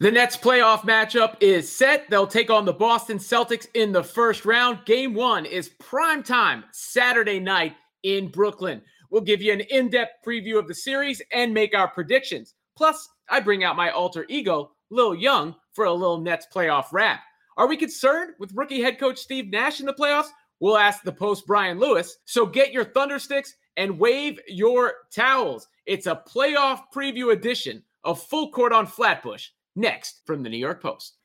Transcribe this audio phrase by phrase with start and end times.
[0.00, 2.10] The Nets playoff matchup is set.
[2.10, 4.84] They'll take on the Boston Celtics in the first round.
[4.86, 8.82] Game one is prime time Saturday night in Brooklyn.
[9.10, 12.54] We'll give you an in depth preview of the series and make our predictions.
[12.76, 17.20] Plus, I bring out my alter ego, Lil Young, for a little Nets playoff wrap.
[17.56, 20.30] Are we concerned with rookie head coach Steve Nash in the playoffs?
[20.58, 22.16] We'll ask the post Brian Lewis.
[22.24, 25.68] So get your Thundersticks and wave your towels.
[25.86, 29.50] It's a playoff preview edition of Full Court on Flatbush.
[29.76, 31.16] Next from the New York Post.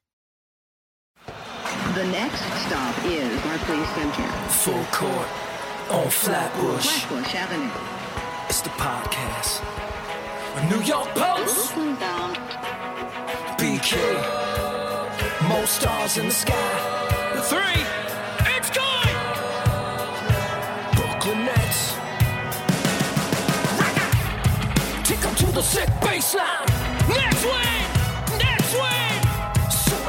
[1.28, 4.28] The next stop is Barclays Center.
[4.50, 5.28] Full court
[5.92, 7.06] on Flatbush.
[7.06, 7.70] Flatbush Avenue.
[8.50, 9.62] It's the podcast.
[10.56, 11.76] A New York Post.
[11.76, 12.38] Brooklyn bound.
[13.60, 13.98] BK.
[15.48, 17.32] Most stars in the sky.
[17.36, 17.84] The three.
[18.56, 19.10] It's good.
[20.96, 21.94] Brooklyn Nets.
[25.08, 26.68] Take 'em to the sick baseline.
[27.10, 27.79] Next win.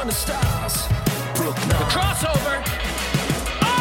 [0.01, 0.87] Showing the stars.
[1.35, 2.63] The crossover.
[3.61, 3.77] Oh.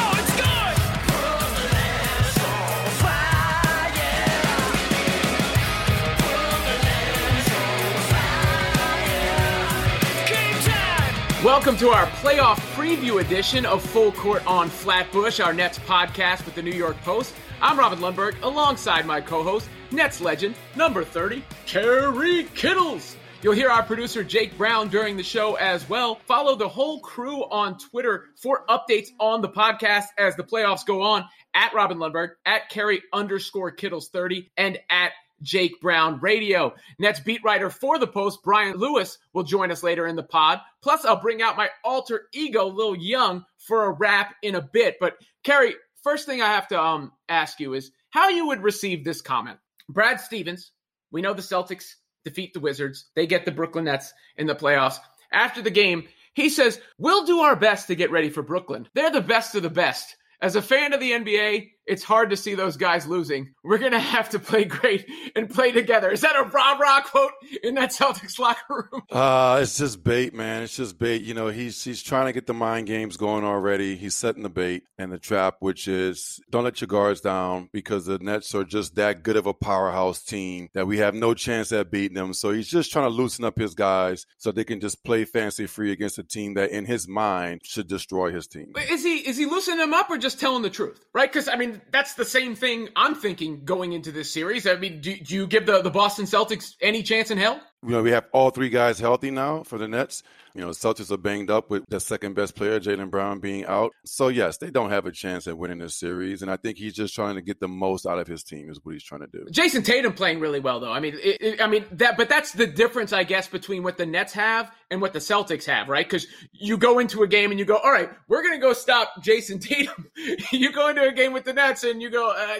[11.42, 16.54] Welcome to our playoff preview edition of Full Court on Flatbush, our Nets podcast with
[16.54, 17.34] the New York Post.
[17.62, 23.16] I'm Robin Lundberg, alongside my co-host, Nets legend, number 30, Kerry Kittles.
[23.42, 26.16] You'll hear our producer Jake Brown during the show as well.
[26.26, 31.00] Follow the whole crew on Twitter for updates on the podcast as the playoffs go
[31.00, 31.24] on
[31.54, 36.74] at Robin Lundberg, at Kerry underscore Kittles 30, and at Jake Brown Radio.
[36.98, 40.60] Nets beat writer for the Post, Brian Lewis, will join us later in the pod.
[40.82, 44.96] Plus, I'll bring out my alter ego, Lil Young, for a wrap in a bit.
[45.00, 49.02] But Kerry, first thing I have to um ask you is how you would receive
[49.02, 49.58] this comment.
[49.88, 50.72] Brad Stevens,
[51.10, 51.94] we know the Celtics
[52.24, 53.06] defeat the Wizards.
[53.14, 54.98] They get the Brooklyn Nets in the playoffs.
[55.32, 58.88] After the game, he says, We'll do our best to get ready for Brooklyn.
[58.94, 60.16] They're the best of the best.
[60.42, 63.54] As a fan of the NBA, it's hard to see those guys losing.
[63.64, 66.10] We're going to have to play great and play together.
[66.10, 67.32] Is that a rah rah quote
[67.62, 69.02] in that Celtics locker room?
[69.20, 70.62] Uh, it's just bait, man.
[70.62, 71.22] It's just bait.
[71.22, 73.96] You know, he's he's trying to get the mind games going already.
[73.96, 78.06] He's setting the bait and the trap, which is don't let your guards down because
[78.06, 81.72] the Nets are just that good of a powerhouse team that we have no chance
[81.72, 82.32] at beating them.
[82.32, 85.66] So he's just trying to loosen up his guys so they can just play fancy
[85.66, 88.72] free against a team that, in his mind, should destroy his team.
[88.90, 91.04] Is he is he loosening them up or just telling the truth?
[91.12, 91.30] Right?
[91.30, 94.66] Because I mean, that's the same thing I'm thinking going into this series.
[94.66, 97.60] I mean, do, do you give the, the Boston Celtics any chance in hell?
[97.82, 100.22] You know, we have all three guys healthy now for the Nets.
[100.54, 103.92] You know, Celtics are banged up with the second best player, Jaylen Brown, being out.
[104.04, 106.42] So, yes, they don't have a chance at winning this series.
[106.42, 108.80] And I think he's just trying to get the most out of his team, is
[108.82, 109.46] what he's trying to do.
[109.50, 110.92] Jayson Tatum playing really well, though.
[110.92, 113.96] I mean, it, it, I mean that, but that's the difference, I guess, between what
[113.96, 116.04] the Nets have and what the Celtics have, right?
[116.04, 118.72] Because you go into a game and you go, all right, we're going to go
[118.72, 120.10] stop Jayson Tatum.
[120.52, 122.58] you go into a game with the Nets and you go, uh,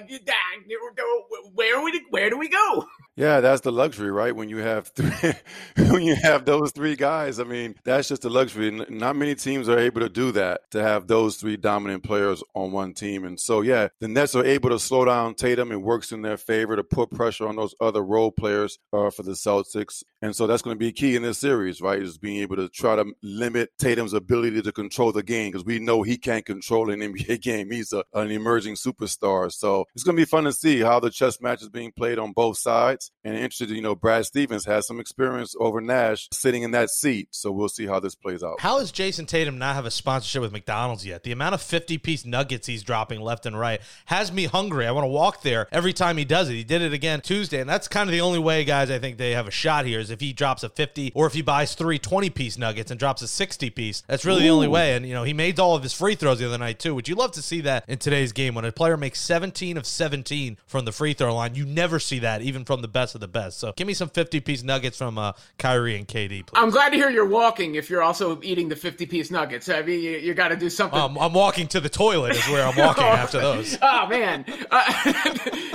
[1.55, 2.87] where we where do we go?
[3.17, 4.35] Yeah, that's the luxury, right?
[4.35, 5.33] When you have three,
[5.91, 8.71] when you have those three guys, I mean, that's just the luxury.
[8.89, 12.73] Not many teams are able to do that to have those three dominant players on
[12.73, 13.25] one team.
[13.25, 15.71] And so, yeah, the Nets are able to slow down Tatum.
[15.71, 19.23] It works in their favor to put pressure on those other role players uh, for
[19.23, 20.03] the Celtics.
[20.23, 22.01] And so that's going to be key in this series, right?
[22.01, 25.79] Is being able to try to limit Tatum's ability to control the game because we
[25.79, 27.71] know he can't control an NBA game.
[27.71, 29.51] He's a, an emerging superstar.
[29.53, 32.19] So it's going to be fun to see how the chess match is being played
[32.19, 33.00] on both sides.
[33.25, 37.29] And interested, you know, Brad Stevens has some experience over Nash sitting in that seat.
[37.31, 38.61] So we'll see how this plays out.
[38.61, 41.23] How does Jayson Tatum not have a sponsorship with McDonald's yet?
[41.23, 44.87] The amount of 50 piece nuggets he's dropping left and right has me hungry.
[44.87, 46.55] I want to walk there every time he does it.
[46.55, 47.61] He did it again Tuesday.
[47.61, 50.01] And that's kind of the only way, guys, I think they have a shot here
[50.01, 52.99] is if he drops a 50 or if he buys three 20 piece nuggets and
[52.99, 54.03] drops a 60 piece.
[54.07, 54.45] That's really Ooh.
[54.45, 54.95] the only way.
[54.95, 56.95] And, you know, he made all of his free throws the other night, too.
[56.95, 59.87] Would you love to see that in today's game when a player makes 17 of
[59.87, 61.55] 17 from the free throw line?
[61.55, 63.59] You never see that, even from the best of the best.
[63.59, 66.53] So give me some 50 piece nuggets from uh, Kyrie and KD, please.
[66.55, 69.69] I'm glad to hear you're walking if you're also eating the 50 piece nuggets.
[69.69, 70.99] I mean, you, you got to do something.
[70.99, 73.79] Um, I'm walking to the toilet, is where I'm walking after those.
[73.93, 74.45] Oh, man.
[74.71, 75.13] Uh,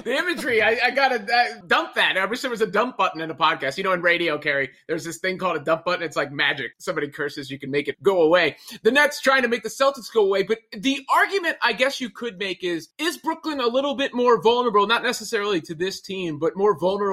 [0.03, 2.17] the imagery, I, I got to dump that.
[2.17, 3.77] I wish there was a dump button in a podcast.
[3.77, 6.03] You know, in radio, Kerry, there's this thing called a dump button.
[6.03, 6.73] It's like magic.
[6.77, 8.57] Somebody curses, you can make it go away.
[8.83, 10.43] The Nets trying to make the Celtics go away.
[10.43, 14.41] But the argument I guess you could make is is Brooklyn a little bit more
[14.41, 17.04] vulnerable, not necessarily to this team, but more vulnerable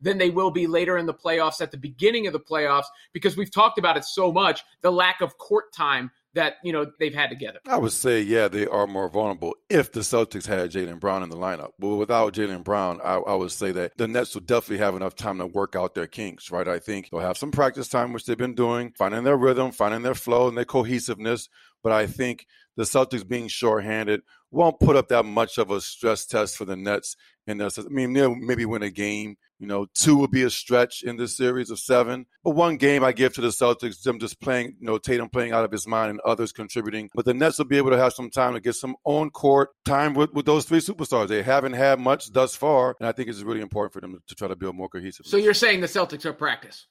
[0.00, 2.86] than they will be later in the playoffs at the beginning of the playoffs?
[3.12, 6.90] Because we've talked about it so much the lack of court time that you know
[6.98, 7.58] they've had together.
[7.66, 11.30] I would say, yeah, they are more vulnerable if the Celtics had Jaylen Brown in
[11.30, 11.70] the lineup.
[11.78, 15.14] But without Jaylen Brown, I, I, would say that the Nets will definitely have enough
[15.14, 16.66] time to work out their kinks, right?
[16.66, 20.02] I think they'll have some practice time, which they've been doing, finding their rhythm, finding
[20.02, 21.48] their flow and their cohesiveness.
[21.82, 22.46] But I think
[22.76, 26.76] the Celtics being shorthanded won't put up that much of a stress test for the
[26.76, 27.16] Nets.
[27.46, 29.36] And I mean, they'll maybe win a game.
[29.58, 32.26] You know, two will be a stretch in this series of seven.
[32.42, 35.52] But one game I give to the Celtics, them just playing, you know, Tatum playing
[35.52, 37.08] out of his mind and others contributing.
[37.14, 39.70] But the Nets will be able to have some time to get some on court
[39.84, 41.28] time with, with those three superstars.
[41.28, 42.96] They haven't had much thus far.
[42.98, 45.26] And I think it's really important for them to try to build more cohesive.
[45.26, 46.86] So you're saying the Celtics are practice?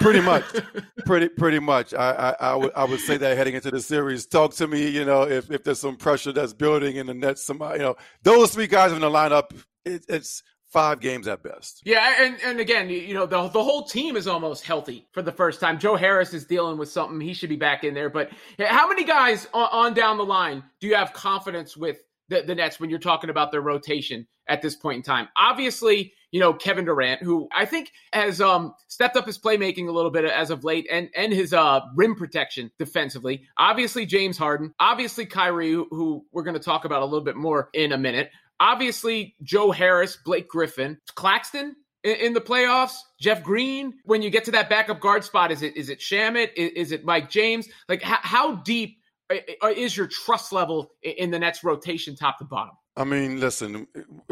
[0.00, 0.44] pretty much,
[1.04, 1.94] pretty pretty much.
[1.94, 2.10] I,
[2.40, 4.26] I, I would I would say that heading into the series.
[4.26, 7.44] Talk to me, you know, if, if there's some pressure that's building in the Nets.
[7.44, 9.50] Somebody, you know, those three guys in the lineup.
[9.88, 11.80] It, it's five games at best.
[11.84, 15.32] Yeah, and, and again, you know, the, the whole team is almost healthy for the
[15.32, 15.78] first time.
[15.78, 17.20] Joe Harris is dealing with something.
[17.20, 18.10] He should be back in there.
[18.10, 21.98] But how many guys on, on down the line do you have confidence with
[22.28, 25.28] the, the Nets when you're talking about their rotation at this point in time?
[25.36, 29.92] Obviously, you know, Kevin Durant, who I think has um, stepped up his playmaking a
[29.92, 33.44] little bit as of late and, and his uh, rim protection defensively.
[33.56, 34.74] Obviously, James Harden.
[34.78, 37.98] Obviously, Kyrie, who, who we're going to talk about a little bit more in a
[37.98, 38.30] minute.
[38.60, 43.94] Obviously, Joe Harris, Blake Griffin, Claxton, in the playoffs, Jeff Green.
[44.04, 46.50] When you get to that backup guard spot, is it is it Shamet?
[46.56, 47.68] Is it Mike James?
[47.88, 48.98] Like how deep
[49.30, 52.74] uh, uh, is your trust level in the Nets rotation, top to bottom?
[52.98, 53.86] I mean, listen,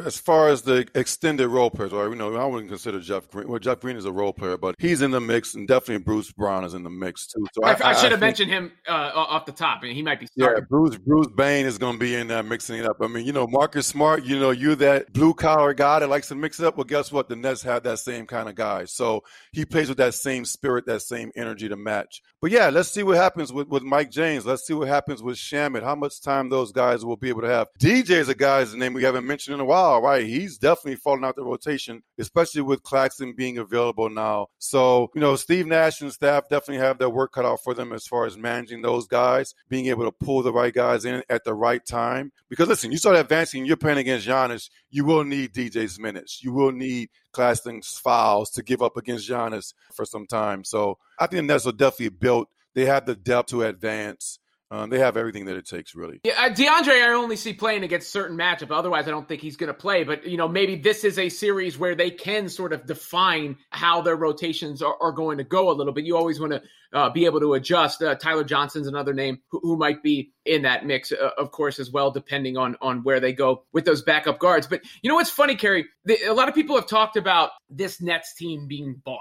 [0.05, 2.09] as far as the extended role players, right?
[2.09, 3.47] You know, I wouldn't consider Jeff Green.
[3.47, 6.33] Well, Jeff Green is a role player, but he's in the mix, and definitely Bruce
[6.33, 7.47] Brown is in the mix too.
[7.53, 10.19] So I, I, I should have mentioned him uh, off the top, and he might
[10.19, 10.27] be.
[10.27, 10.63] Starting.
[10.63, 12.97] Yeah, Bruce Bruce Bane is going to be in there mixing it up.
[13.01, 14.25] I mean, you know, Marcus Smart.
[14.25, 16.77] You know, you're that blue collar guy that likes to mix it up.
[16.77, 17.29] Well, guess what?
[17.29, 19.23] The Nets have that same kind of guy, so
[19.53, 22.21] he plays with that same spirit, that same energy to match.
[22.43, 24.45] But yeah, let's see what happens with, with Mike James.
[24.45, 25.83] Let's see what happens with Shamet.
[25.83, 27.69] How much time those guys will be able to have.
[27.81, 30.25] DJ is a guy's name we haven't mentioned in a while, right?
[30.25, 34.49] He's definitely falling out the rotation, especially with Claxton being available now.
[34.59, 37.93] So, you know, Steve Nash and staff definitely have their work cut out for them
[37.93, 41.45] as far as managing those guys, being able to pull the right guys in at
[41.45, 42.33] the right time.
[42.49, 46.43] Because listen, you start advancing, you're playing against Giannis, you will need DJ's minutes.
[46.43, 50.65] You will need Claxton's fouls to give up against Giannis for some time.
[50.65, 52.49] So I think the Nets are definitely built.
[52.75, 54.39] They have the depth to advance.
[54.71, 56.21] Um, they have everything that it takes, really.
[56.25, 58.77] Yeah, uh, DeAndre, I only see playing against certain matchup.
[58.77, 60.03] Otherwise, I don't think he's going to play.
[60.03, 64.01] But you know, maybe this is a series where they can sort of define how
[64.01, 66.05] their rotations are, are going to go a little bit.
[66.05, 68.03] You always want to uh, be able to adjust.
[68.03, 71.79] Uh, Tyler Johnson's another name who, who, might be in that mix, uh, of course,
[71.79, 74.67] as well, depending on on where they go with those backup guards.
[74.67, 75.87] But you know what's funny, Kerry?
[76.07, 79.21] The, a lot of people have talked about this Nets team being bought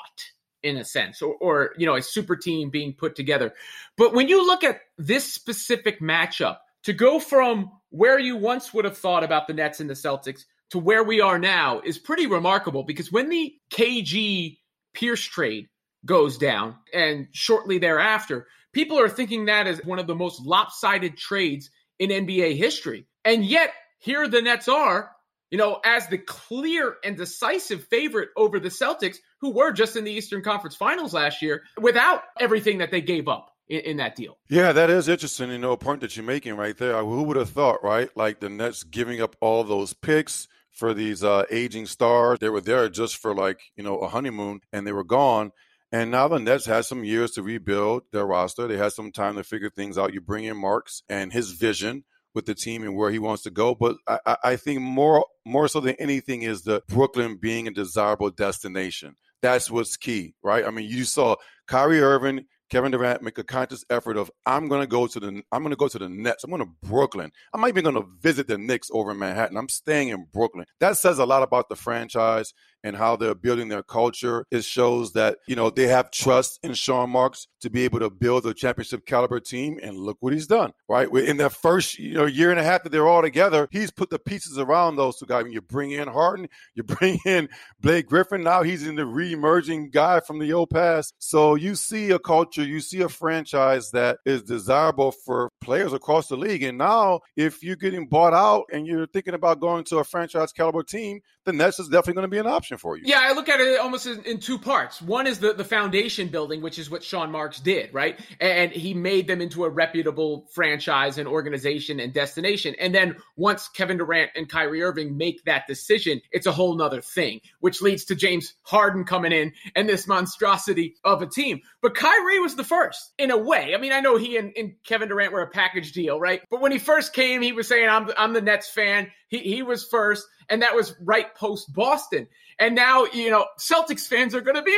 [0.65, 3.53] in a sense, or, or, you know, a super team being put together.
[3.97, 8.85] But when you look at this specific matchup, to go from where you once would
[8.85, 12.27] have thought about the Nets and the Celtics to where we are now is pretty
[12.27, 14.57] remarkable because when the KG
[14.94, 15.67] Pierce trade
[16.06, 21.18] goes down and shortly thereafter, people are thinking that is one of the most lopsided
[21.18, 23.07] trades in NBA history.
[23.23, 25.09] And yet, here the Nets are
[25.51, 30.03] you know, as the clear and decisive favorite over the Celtics, who were just in
[30.03, 33.51] the Eastern Conference Finals last year without everything that they gave up.
[33.68, 34.38] In, in, that deal.
[34.47, 35.50] Yeah, that is interesting.
[35.50, 37.03] You know, a point that you're making right there.
[37.03, 38.15] Who would have thought, right?
[38.15, 42.38] Like the Nets giving up all those picks for these uh, aging stars.
[42.38, 45.51] They were there just for like, you know, a honeymoon and they were gone.
[45.92, 48.68] And now the Nets had some years to rebuild their roster.
[48.68, 50.14] They had some time to figure things out.
[50.14, 52.04] You bring in Marks and his vision
[52.35, 53.73] with the team and where he wants to go.
[53.73, 58.30] But I, I think more more so than anything is the Brooklyn being a desirable
[58.30, 59.16] destination.
[59.42, 60.65] That's what's key, right?
[60.65, 61.35] I mean, you saw
[61.68, 65.44] Kyrie Irving Kevin Durant make a conscious effort of I'm going to go to the
[65.51, 66.44] I'm going to go to the Nets.
[66.44, 67.31] I'm going to Brooklyn.
[67.54, 69.57] I'm not even going to visit the Knicks over in Manhattan.
[69.57, 70.65] I'm staying in Brooklyn.
[70.80, 72.54] That says a lot about the franchise
[72.85, 74.45] and how they're building their culture.
[74.51, 78.11] It shows that, you know, they have trust in Sean Marks to be able to
[78.11, 79.80] build a championship caliber team.
[79.81, 81.09] And look what he's done, right?
[81.11, 84.11] In the first, you know, year and a half that they're all together, he's put
[84.11, 85.45] the pieces around those two guys.
[85.45, 87.49] I you bring in Harden, you bring in
[87.80, 88.44] Blake Griffin.
[88.44, 91.15] Now he's in the re-emerging guy from the old past.
[91.18, 96.27] So you see a culture, you see a franchise that is desirable for players across
[96.27, 96.61] the league.
[96.61, 100.51] And now if you're getting bought out and you're thinking about going to a franchise
[100.51, 103.03] caliber team, the Nets is definitely going to be an option destination for you.
[103.05, 105.01] Yeah, I look at it almost in, in, two parts.
[105.01, 108.19] One is the, the foundation building, which is what Sean Marks did, right?
[108.39, 112.75] And he made them into a reputable franchise and organization and destination.
[112.79, 117.01] And then once Kevin Durant and Kyrie Irving make that decision, it's a whole nother
[117.01, 121.61] thing, which leads to James Harden coming in and this monstrosity of a team.
[121.81, 123.73] But Kyrie was the first in a way.
[123.73, 126.41] I mean, I know he and, and Kevin Durant were a package deal, right?
[126.49, 129.11] But when he first came, he was saying, I'm, I'm the Nets fan.
[129.27, 132.28] He, he was first, and that was right post Boston.
[132.59, 134.78] And now, you know, Celtics fans are going to be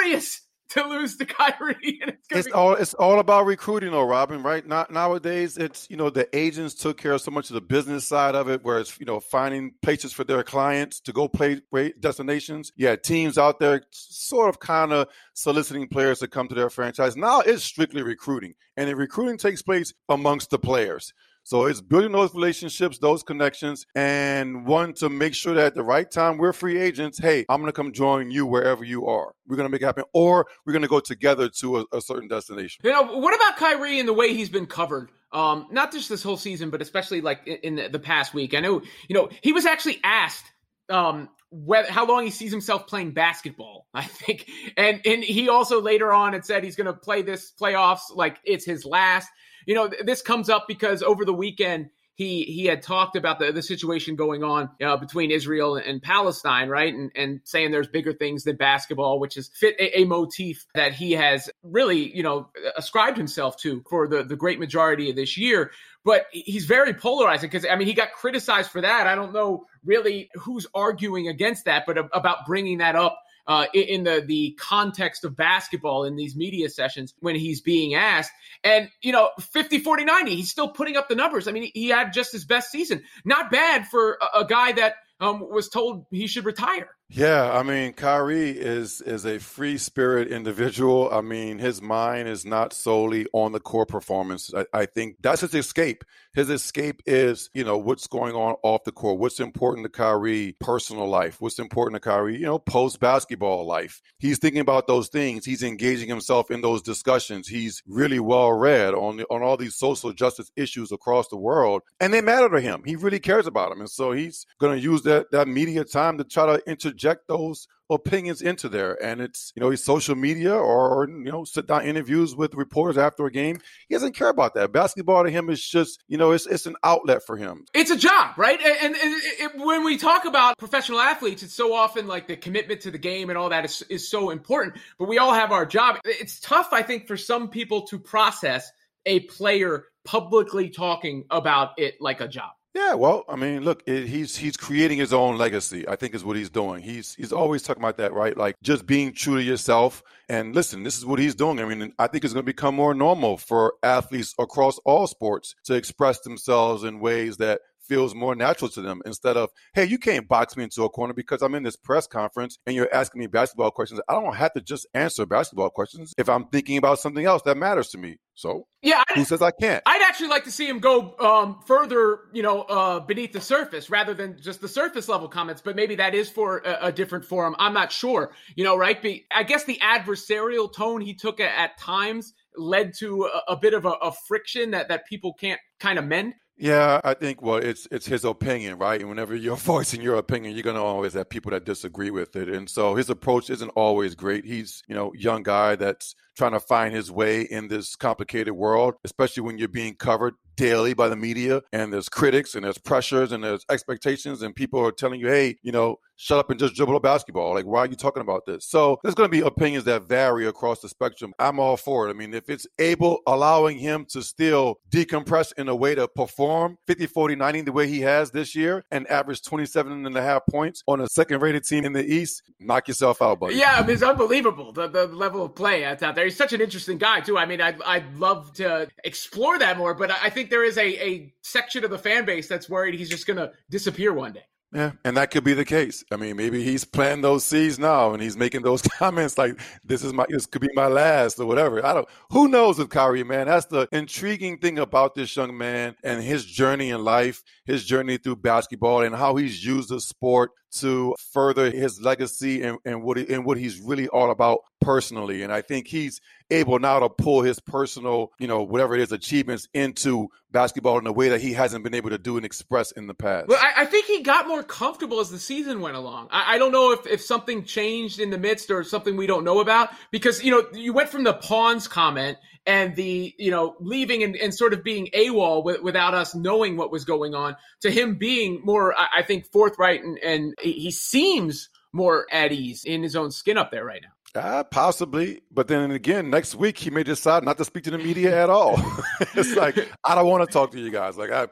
[0.00, 0.40] furious
[0.70, 2.00] to lose to Kyrie.
[2.02, 4.42] And it's, it's be- all it's all about recruiting, though, Robin.
[4.42, 4.66] Right?
[4.66, 5.56] Not nowadays.
[5.56, 8.48] It's you know the agents took care of so much of the business side of
[8.48, 11.60] it, where it's you know finding places for their clients to go play
[12.00, 12.72] destinations.
[12.76, 17.16] Yeah, teams out there sort of kind of soliciting players to come to their franchise.
[17.16, 21.12] Now it's strictly recruiting, and the recruiting takes place amongst the players.
[21.46, 25.82] So it's building those relationships, those connections, and one to make sure that at the
[25.82, 27.18] right time we're free agents.
[27.18, 29.34] Hey, I'm going to come join you wherever you are.
[29.46, 32.00] We're going to make it happen, or we're going to go together to a, a
[32.00, 32.80] certain destination.
[32.82, 35.10] You know, what about Kyrie and the way he's been covered?
[35.32, 38.54] Um, not just this whole season, but especially like in the, the past week.
[38.54, 40.46] I know, you know, he was actually asked
[40.88, 44.48] um, whether, how long he sees himself playing basketball, I think.
[44.78, 48.38] And and he also later on had said he's going to play this playoffs like
[48.44, 49.28] it's his last
[49.66, 53.50] you know, this comes up because over the weekend he he had talked about the,
[53.50, 56.94] the situation going on uh, between Israel and Palestine, right?
[56.94, 60.94] And and saying there's bigger things than basketball, which is fit a, a, motif that
[60.94, 65.36] he has really, you know, ascribed himself to for the, the great majority of this
[65.36, 65.72] year.
[66.04, 69.08] But he's very polarizing because I mean he got criticized for that.
[69.08, 74.04] I don't know really who's arguing against that, but about bringing that up uh, in
[74.04, 78.32] the the context of basketball in these media sessions when he's being asked.
[78.62, 81.48] And, you know, 50, 40, 90, he's still putting up the numbers.
[81.48, 83.02] I mean, he had just his best season.
[83.24, 86.88] Not bad for a, a guy that um, was told he should retire.
[87.16, 91.08] Yeah, I mean, Kyrie is is a free spirit individual.
[91.12, 94.52] I mean, his mind is not solely on the core performance.
[94.52, 96.02] I, I, think that's his escape.
[96.34, 100.56] His escape is, you know, what's going on off the court, what's important to Kyrie
[100.58, 104.02] personal life, what's important to Kyrie, you know, post basketball life.
[104.18, 105.44] He's thinking about those things.
[105.44, 107.46] He's engaging himself in those discussions.
[107.46, 112.12] He's really well read on on all these social justice issues across the world, and
[112.12, 112.82] they matter to him.
[112.84, 116.18] He really cares about them, and so he's going to use that that media time
[116.18, 119.02] to try to interject those opinions into there.
[119.02, 122.96] And it's, you know, he's social media or, you know, sit down interviews with reporters
[122.96, 123.60] after a game.
[123.88, 124.72] He doesn't care about that.
[124.72, 127.66] Basketball to him is just, you know, it's, it's an outlet for him.
[127.74, 128.58] It's a job, right?
[128.60, 132.36] And, and, and it, when we talk about professional athletes, it's so often like the
[132.36, 134.76] commitment to the game and all that is, is so important.
[134.98, 135.98] But we all have our job.
[136.04, 138.70] It's tough, I think, for some people to process
[139.06, 142.52] a player publicly talking about it like a job.
[142.74, 145.86] Yeah, well, I mean, look, it, he's he's creating his own legacy.
[145.88, 146.82] I think is what he's doing.
[146.82, 148.36] He's he's always talking about that, right?
[148.36, 150.02] Like just being true to yourself.
[150.28, 151.60] And listen, this is what he's doing.
[151.60, 155.54] I mean, I think it's going to become more normal for athletes across all sports
[155.64, 159.98] to express themselves in ways that feels more natural to them instead of, hey, you
[159.98, 163.20] can't box me into a corner because I'm in this press conference and you're asking
[163.20, 164.00] me basketball questions.
[164.08, 167.56] I don't have to just answer basketball questions if I'm thinking about something else that
[167.56, 168.16] matters to me.
[168.34, 169.82] So, yeah, I'd, who says I can't?
[169.86, 173.90] I'd actually like to see him go um, further, you know, uh, beneath the surface
[173.90, 175.62] rather than just the surface level comments.
[175.62, 177.54] But maybe that is for a, a different forum.
[177.58, 179.00] I'm not sure, you know, right?
[179.00, 183.56] But I guess the adversarial tone he took at, at times led to a, a
[183.56, 186.34] bit of a, a friction that that people can't kind of mend.
[186.56, 189.00] Yeah, I think well, it's it's his opinion, right?
[189.00, 192.48] And whenever you're voicing your opinion, you're to always have people that disagree with it.
[192.48, 194.44] And so his approach isn't always great.
[194.44, 198.94] He's you know young guy that's trying to find his way in this complicated world,
[199.04, 203.32] especially when you're being covered daily by the media and there's critics and there's pressures
[203.32, 206.74] and there's expectations and people are telling you, hey, you know, shut up and just
[206.74, 207.54] dribble a basketball.
[207.54, 208.66] Like, why are you talking about this?
[208.66, 211.32] So there's going to be opinions that vary across the spectrum.
[211.38, 212.10] I'm all for it.
[212.10, 216.78] I mean, if it's able, allowing him to still decompress in a way to perform
[216.86, 220.42] 50, 40, 90 the way he has this year and average 27 and a half
[220.50, 223.56] points on a second rated team in the East, knock yourself out, buddy.
[223.56, 226.24] Yeah, I mean, it's unbelievable the, the level of play that's out there.
[226.24, 227.38] He's such an interesting guy, too.
[227.38, 230.76] I mean, I'd, I'd love to explore that more, but I think think there is
[230.76, 234.32] a, a section of the fan base that's worried he's just going to disappear one
[234.32, 234.44] day.
[234.72, 236.02] Yeah, and that could be the case.
[236.10, 240.02] I mean, maybe he's planting those seeds now, and he's making those comments like, "This
[240.02, 241.84] is my, this could be my last," or whatever.
[241.86, 242.08] I don't.
[242.30, 243.46] Who knows with Kyrie, man?
[243.46, 248.18] That's the intriguing thing about this young man and his journey in life, his journey
[248.18, 253.16] through basketball, and how he's used the sport to further his legacy and, and what
[253.16, 255.42] he, and what he's really all about personally.
[255.42, 259.12] And I think he's able now to pull his personal, you know, whatever it is,
[259.12, 262.90] achievements into basketball in a way that he hasn't been able to do and express
[262.92, 263.48] in the past.
[263.48, 266.28] Well, I, I think he got more comfortable as the season went along.
[266.30, 269.44] I, I, don't know if, if something changed in the midst or something we don't
[269.44, 273.76] know about because, you know, you went from the pawns comment and the, you know,
[273.80, 277.56] leaving and, and sort of being AWOL with, without us knowing what was going on
[277.80, 282.84] to him being more, I, I think, forthright and, and he seems more at ease
[282.84, 284.08] in his own skin up there right now.
[284.40, 287.98] Uh, possibly, but then again, next week he may decide not to speak to the
[287.98, 288.74] media at all.
[289.34, 291.16] it's like I don't want to talk to you guys.
[291.16, 291.46] Like I,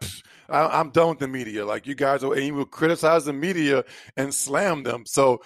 [0.48, 1.64] I am done with the media.
[1.64, 3.84] Like you guys will, and you will criticize the media
[4.16, 5.06] and slam them.
[5.06, 5.42] So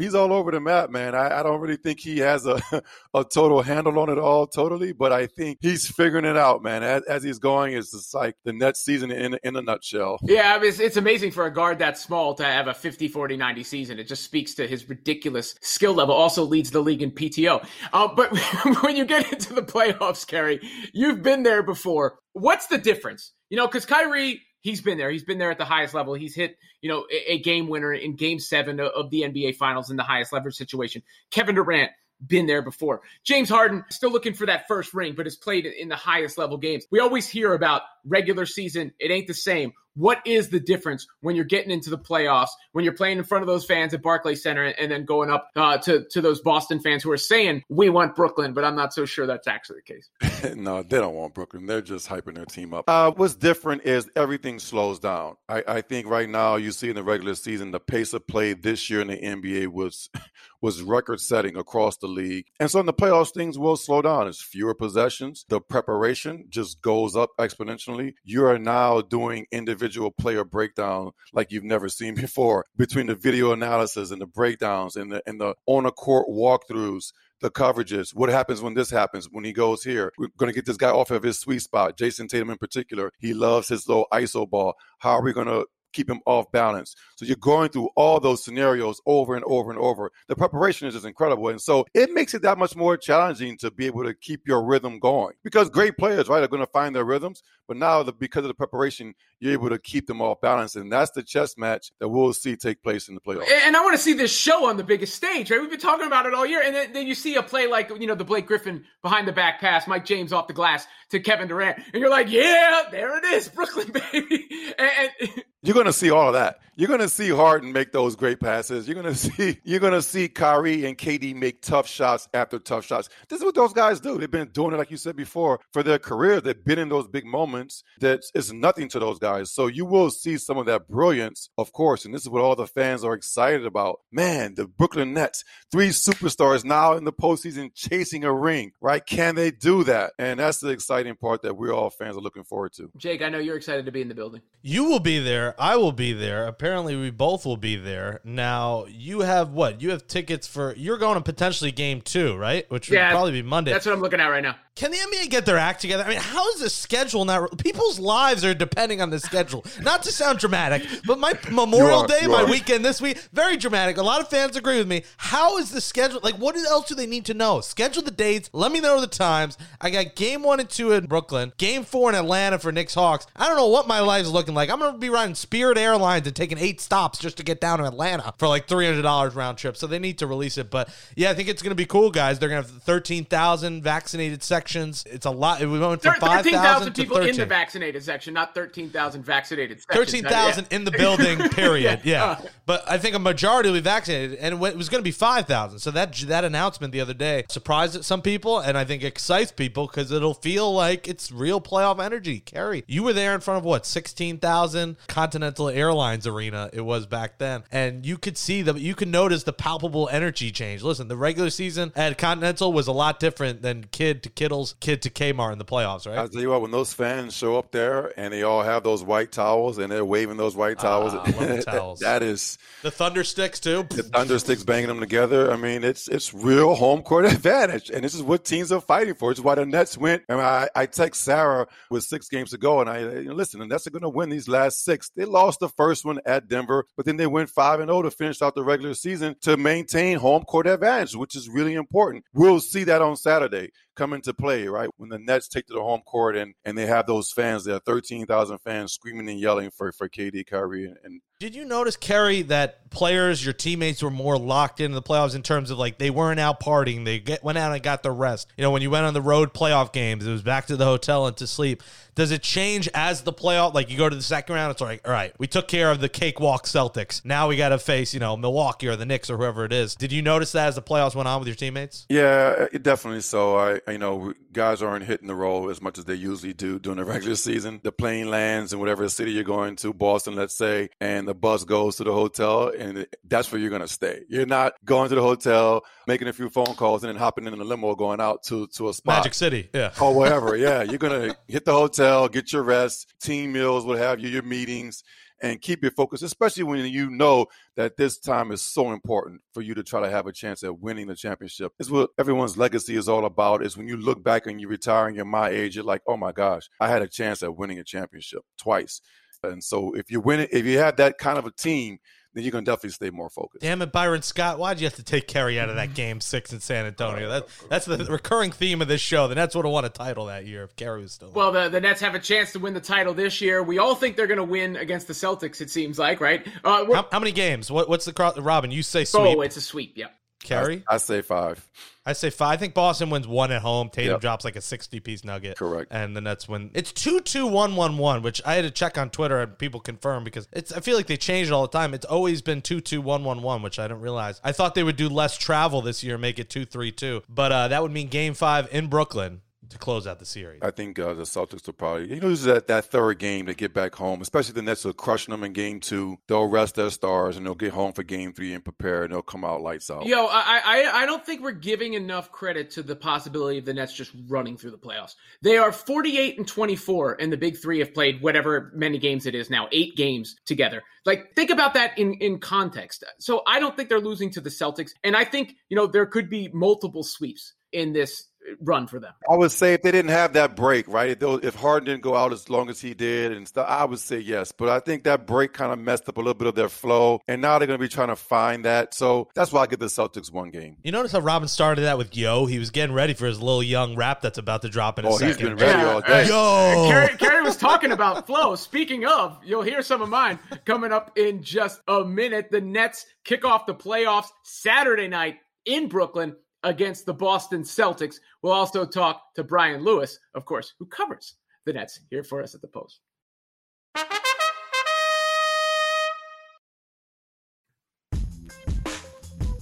[0.00, 1.14] he's all over the map, man.
[1.14, 2.60] I, I, don't really think he has a,
[3.14, 6.82] a total handle on it all, totally, but I think he's figuring it out, man.
[6.82, 10.18] As, as he's going, it's just like the Nets season in, in a nutshell.
[10.22, 13.08] Yeah, I mean, it's, it's, amazing for a guard that small to have a 50,
[13.08, 13.98] 40, 90 season.
[13.98, 16.14] It just speaks to his ridiculous skill level.
[16.14, 17.64] Also leads the league in PTO.
[17.92, 18.36] Uh, but
[18.82, 20.60] when you get into the playoffs, Kerry,
[20.92, 22.18] you've been there before.
[22.32, 23.32] What's the difference?
[23.50, 25.10] You know, because Kyrie he's been there.
[25.10, 26.14] He's been there at the highest level.
[26.14, 29.90] He's hit, you know, a, a game winner in game seven of the NBA finals
[29.90, 31.02] in the highest leverage situation.
[31.30, 31.90] Kevin Durant,
[32.26, 33.00] been there before.
[33.24, 36.58] James Harden still looking for that first ring, but has played in the highest level
[36.58, 36.84] games.
[36.90, 38.92] We always hear about regular season.
[38.98, 39.72] It ain't the same.
[39.94, 43.42] What is the difference when you're getting into the playoffs, when you're playing in front
[43.42, 46.80] of those fans at Barclays Center and then going up uh, to, to those Boston
[46.80, 49.94] fans who are saying, we want Brooklyn, but I'm not so sure that's actually the
[49.94, 50.29] case.
[50.56, 51.66] no, they don't want Brooklyn.
[51.66, 52.88] They're just hyping their team up.
[52.88, 55.36] Uh, what's different is everything slows down.
[55.48, 58.52] I, I think right now you see in the regular season, the pace of play
[58.52, 60.10] this year in the NBA was
[60.62, 62.46] was record setting across the league.
[62.58, 64.28] And so in the playoffs, things will slow down.
[64.28, 65.46] It's fewer possessions.
[65.48, 68.14] The preparation just goes up exponentially.
[68.24, 73.52] You are now doing individual player breakdown like you've never seen before between the video
[73.52, 78.14] analysis and the breakdowns and the and the on a court walkthroughs the coverages.
[78.14, 79.28] What happens when this happens?
[79.30, 81.96] When he goes here, we're going to get this guy off of his sweet spot.
[81.96, 84.74] Jayson Tatum in particular, he loves his little ISO ball.
[84.98, 86.94] How are we going to keep him off balance.
[87.16, 90.10] So you're going through all those scenarios over and over and over.
[90.28, 91.48] The preparation is just incredible.
[91.48, 94.64] And so it makes it that much more challenging to be able to keep your
[94.64, 97.42] rhythm going because great players, right, are going to find their rhythms.
[97.68, 100.74] But now, the, because of the preparation, you're able to keep them off balance.
[100.74, 103.46] And that's the chess match that we'll see take place in the playoffs.
[103.64, 105.60] And I want to see this show on the biggest stage, right?
[105.60, 106.62] We've been talking about it all year.
[106.64, 109.32] And then, then you see a play like, you know, the Blake Griffin behind the
[109.32, 111.78] back pass, Mike James off the glass to Kevin Durant.
[111.92, 114.48] And you're like, yeah, there it is, Brooklyn, baby.
[114.76, 116.60] And, and you're going to see all of that.
[116.76, 118.88] You're going to see Harden make those great passes.
[118.88, 122.58] You're going to see you're going to see Kyrie and KD make tough shots after
[122.58, 123.08] tough shots.
[123.28, 124.16] This is what those guys do.
[124.16, 126.40] They've been doing it, like you said before, for their career.
[126.40, 127.82] They've been in those big moments.
[128.00, 129.52] That is nothing to those guys.
[129.52, 132.04] So you will see some of that brilliance, of course.
[132.04, 134.00] And this is what all the fans are excited about.
[134.10, 138.72] Man, the Brooklyn Nets, three superstars now in the postseason chasing a ring.
[138.80, 139.04] Right?
[139.04, 140.12] Can they do that?
[140.18, 142.90] And that's the exciting part that we're all fans are looking forward to.
[142.96, 144.40] Jake, I know you're excited to be in the building.
[144.62, 145.54] You will be there.
[145.60, 146.46] I will be there.
[146.46, 148.20] Apparently, we both will be there.
[148.24, 149.80] Now, you have what?
[149.80, 150.74] You have tickets for.
[150.76, 152.70] You're going to potentially game two, right?
[152.70, 153.72] Which would probably be Monday.
[153.72, 154.56] That's what I'm looking at right now.
[154.76, 156.04] Can the NBA get their act together?
[156.04, 157.58] I mean, how is the schedule not?
[157.58, 159.62] People's lives are depending on the schedule.
[159.82, 163.98] Not to sound dramatic, but my Memorial are, Day, my weekend this week, very dramatic.
[163.98, 165.02] A lot of fans agree with me.
[165.18, 166.20] How is the schedule?
[166.22, 167.60] Like, what else do they need to know?
[167.60, 168.48] Schedule the dates.
[168.54, 169.58] Let me know the times.
[169.82, 173.26] I got game one and two in Brooklyn, game four in Atlanta for Knicks Hawks.
[173.36, 174.70] I don't know what my life's looking like.
[174.70, 177.80] I'm going to be riding Spirit Airlines and taking eight stops just to get down
[177.80, 179.76] to Atlanta for like $300 round trip.
[179.76, 180.70] So they need to release it.
[180.70, 182.38] But yeah, I think it's going to be cool, guys.
[182.38, 185.04] They're going to have 13,000 vaccinated sections.
[185.06, 185.60] It's a lot.
[185.60, 187.34] We went from 5,000 people 13.
[187.34, 190.12] in the vaccinated section, not 13,000 vaccinated sections.
[190.12, 190.76] 13,000 yeah.
[190.76, 192.00] in the building, period.
[192.04, 192.38] yeah.
[192.40, 192.48] yeah.
[192.64, 195.78] But I think a majority will be vaccinated, and it was going to be 5,000.
[195.78, 199.88] So that, that announcement the other day surprised some people, and I think excites people
[199.88, 202.40] because it'll feel like it's real playoff energy.
[202.40, 207.38] Kerry, you were there in front of what, 16,000 Continental Airlines Arena, it was back
[207.38, 207.62] then.
[207.70, 210.82] And you could see the, you could notice the palpable energy change.
[210.82, 215.02] Listen, the regular season at Continental was a lot different than Kidd to Kittles, Kidd
[215.02, 216.18] to Kmart in the playoffs, right?
[216.18, 219.02] I'll tell you what, when those fans show up there and they all have those
[219.02, 222.00] white towels and they're waving those white towels, uh, towels.
[222.00, 223.86] that is the thunder sticks too.
[223.90, 225.50] The thunder sticks banging them together.
[225.50, 229.14] I mean, it's it's real home court advantage, and this is what teams are fighting
[229.14, 229.30] for.
[229.30, 230.22] It's why the Nets went.
[230.28, 233.60] I, mean, I, I text Sarah with six games to go, and I listen.
[233.60, 235.10] The Nets are going to win these last six.
[235.10, 238.02] They lost the first one at Denver, but then they went five and zero oh
[238.02, 242.24] to finish out the regular season to maintain home court advantage, which is really important.
[242.32, 244.88] We'll see that on Saturday come into play, right?
[244.96, 247.74] When the Nets take to the home court and, and they have those fans, there
[247.76, 251.96] are 13,000 fans screaming and yelling for, for KD, Kyrie, and, and Did you notice,
[251.96, 255.98] Kerry, that players, your teammates were more locked into the playoffs in terms of like
[255.98, 257.04] they weren't out partying.
[257.04, 258.48] They get, went out and got the rest.
[258.56, 260.84] You know, when you went on the road playoff games, it was back to the
[260.86, 261.82] hotel and to sleep.
[262.16, 263.72] Does it change as the playoff?
[263.74, 266.00] Like you go to the second round, it's like, all right, we took care of
[266.00, 267.24] the cakewalk Celtics.
[267.24, 269.94] Now we got to face, you know, Milwaukee or the Knicks or whoever it is.
[269.94, 272.06] Did you notice that as the playoffs went on with your teammates?
[272.08, 273.56] Yeah, definitely so.
[273.56, 276.78] I, I- you know, guys aren't hitting the road as much as they usually do
[276.78, 277.80] during the regular season.
[277.82, 281.64] The plane lands in whatever city you're going to, Boston, let's say, and the bus
[281.64, 284.22] goes to the hotel, and that's where you're going to stay.
[284.28, 287.58] You're not going to the hotel, making a few phone calls, and then hopping in
[287.58, 289.18] the limo going out to, to a spot.
[289.18, 289.68] Magic City.
[289.74, 289.92] Yeah.
[290.00, 290.56] or whatever.
[290.60, 294.42] Yeah, you're gonna hit the hotel, get your rest, team meals, what have you, your
[294.42, 295.02] meetings,
[295.42, 296.22] and keep your focus.
[296.22, 300.10] Especially when you know that this time is so important for you to try to
[300.10, 301.72] have a chance at winning the championship.
[301.78, 303.64] It's what everyone's legacy is all about.
[303.64, 306.16] Is when you look back and you retire and you're my age, you're like, oh
[306.16, 309.00] my gosh, I had a chance at winning a championship twice.
[309.42, 311.98] And so if you win it, if you have that kind of a team,
[312.34, 313.62] then you're gonna definitely stay more focused.
[313.62, 314.58] Damn it, Byron Scott!
[314.58, 317.28] Why'd you have to take Kerry out of that game six in San Antonio?
[317.28, 319.28] That that's the recurring theme of this show.
[319.28, 321.32] The Nets would have won a title that year if Kerry was still.
[321.32, 323.62] Well, the, the Nets have a chance to win the title this year.
[323.62, 326.46] We all think they're going to win against the Celtics, it seems like, right?
[326.64, 327.70] Uh, how, how many games?
[327.70, 328.70] What, what's the cro- Robin?
[328.70, 329.38] You say sweep.
[329.38, 330.08] oh, it's a sweep, yeah.
[330.42, 330.82] Kerry.
[330.88, 331.66] I say five.
[332.06, 332.52] I say five.
[332.54, 333.90] I think Boston wins one at home.
[333.90, 334.20] Tatum Yep.
[334.22, 335.58] drops like a sixty-piece nugget.
[335.58, 335.88] Correct.
[335.90, 336.70] And the Nets win.
[336.72, 339.80] It's two two one one one, which I had to check on Twitter and people
[339.80, 340.72] confirm because it's.
[340.72, 341.92] I feel like they change it all the time.
[341.92, 344.40] It's always been two two one one one, which I didn't realize.
[344.42, 347.22] I thought they would do less travel this year, and make it two three two,
[347.28, 350.60] but uh, that would mean Game Five in Brooklyn to close out the series.
[350.62, 353.46] I think uh, the Celtics will probably, you know, this is that, that third game
[353.46, 356.18] to get back home, especially the Nets are crushing them in game two.
[356.26, 359.22] They'll rest their stars and they'll get home for game three and prepare and they'll
[359.22, 360.06] come out lights out.
[360.06, 363.74] Yo, I, I I don't think we're giving enough credit to the possibility of the
[363.74, 365.14] Nets just running through the playoffs.
[365.42, 369.34] They are 48 and 24, and the big three have played whatever many games it
[369.34, 370.82] is now, eight games together.
[371.06, 373.04] Like, think about that in, in context.
[373.18, 376.06] So I don't think they're losing to the Celtics, and I think, you know, there
[376.06, 378.26] could be multiple sweeps in this
[378.60, 379.12] run for them.
[379.30, 381.10] I would say if they didn't have that break, right?
[381.10, 383.84] If, they, if Harden didn't go out as long as he did and stuff, I
[383.84, 384.50] would say yes.
[384.52, 387.20] But I think that break kind of messed up a little bit of their flow,
[387.28, 388.94] and now they're going to be trying to find that.
[388.94, 390.76] So that's why I give the Celtics one game.
[390.82, 392.46] You notice how Robin started that with Yo?
[392.46, 395.08] He was getting ready for his little young rap that's about to drop in a
[395.08, 395.26] Oh, second.
[395.28, 396.26] he's been ready Yeah, all day.
[396.28, 396.88] Yo!
[396.88, 398.54] Kerry, Kerry was talking about flow.
[398.56, 402.50] Speaking of, you'll hear some of mine coming up in just a minute.
[402.50, 408.16] The Nets kick off the playoffs Saturday night in Brooklyn against the Boston Celtics.
[408.42, 412.54] We'll also talk to Brian Lewis, of course, who covers the Nets here for us
[412.54, 413.00] at the Post.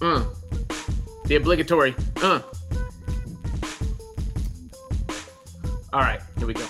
[0.01, 0.25] Uh,
[1.27, 1.95] the obligatory.
[2.23, 2.41] Uh.
[5.93, 6.65] All right, here we go.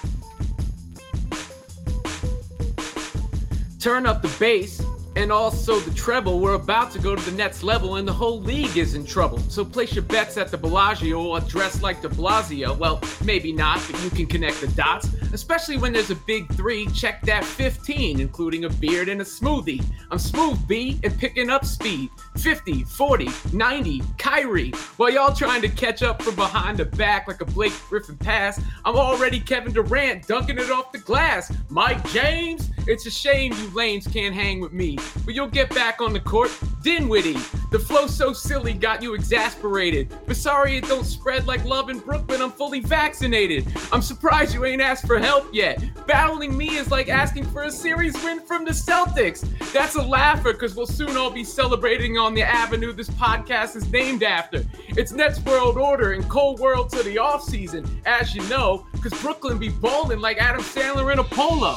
[3.79, 4.83] Turn up the bass
[5.16, 6.40] and also the treble.
[6.40, 9.38] We're about to go to the next level, and the whole league is in trouble.
[9.49, 12.77] So place your bets at the Bellagio or dress like de Blasio.
[12.77, 15.09] Well, maybe not, but you can connect the dots.
[15.33, 19.85] Especially when there's a big three, check that 15, including a beard and a smoothie.
[20.11, 22.11] I'm Smooth B and picking up speed.
[22.38, 24.71] 50, 40, 90, Kyrie.
[24.97, 28.61] While y'all trying to catch up from behind the back like a Blake Griffin pass,
[28.85, 31.53] I'm already Kevin Durant dunking it off the glass.
[31.68, 36.00] Mike James, it's a shame you lames can't hang with me, but you'll get back
[36.00, 36.50] on the court.
[36.82, 37.37] Dinwiddie,
[37.70, 40.14] the flow so silly got you exasperated.
[40.26, 42.40] But sorry it don't spread like love in Brooklyn.
[42.40, 43.66] I'm fully vaccinated.
[43.92, 45.82] I'm surprised you ain't asked for help yet.
[46.06, 49.44] Battling me is like asking for a series win from the Celtics.
[49.72, 53.90] That's a laugher because we'll soon all be celebrating on the avenue this podcast is
[53.92, 54.64] named after.
[54.88, 59.58] It's Nets World Order and Cole World to the offseason, as you know, because Brooklyn
[59.58, 61.76] be bowling like Adam Sandler in a polo.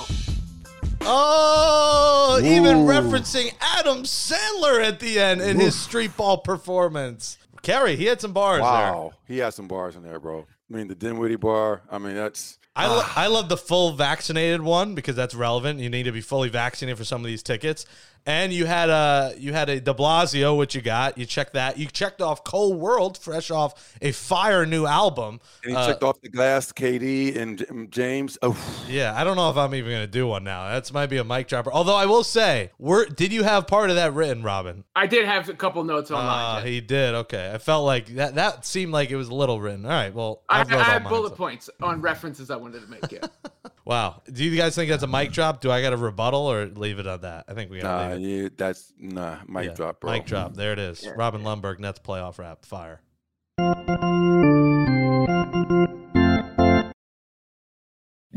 [1.03, 7.37] Oh, even referencing Adam Sandler at the end in his street ball performance.
[7.61, 8.69] Kerry, he had some bars there.
[8.69, 10.45] Wow, he had some bars in there, bro.
[10.71, 11.81] I mean, the Dinwiddie bar.
[11.91, 13.13] I mean, that's I, lo- ah.
[13.15, 15.79] I love the full vaccinated one because that's relevant.
[15.79, 17.85] You need to be fully vaccinated for some of these tickets.
[18.25, 21.17] And you had a you had a De Blasio, which you got.
[21.17, 21.79] You checked that.
[21.79, 25.39] You checked off Cole World, fresh off a fire new album.
[25.63, 26.71] and he Uh, checked off the glass.
[26.71, 28.37] KD and James.
[28.43, 28.55] Oh,
[28.87, 30.69] Yeah, I don't know if I'm even gonna do one now.
[30.69, 31.71] That's might be a mic dropper.
[31.73, 34.83] Although I will say, were did you have part of that written, Robin?
[34.95, 36.67] I did have a couple notes on Ah, mine.
[36.67, 37.15] he did.
[37.15, 38.35] Okay, I felt like that.
[38.35, 39.83] That seemed like it was a little written.
[39.85, 40.13] All right.
[40.13, 43.11] Well, I, I've I read have bullet so- points on references I wanted to make.
[43.11, 43.19] Yeah.
[43.91, 44.21] Wow.
[44.31, 45.59] Do you guys think that's a mic drop?
[45.59, 47.43] Do I got a rebuttal or leave it on that?
[47.49, 48.43] I think we got to nah, leave it.
[48.43, 49.39] yeah, that's nah.
[49.49, 50.13] Mic Yeah, drop, bro.
[50.13, 50.55] Mic drop.
[50.55, 51.05] There it is.
[51.17, 52.65] Robin Lundberg, Nets playoff rap.
[52.65, 53.01] Fire.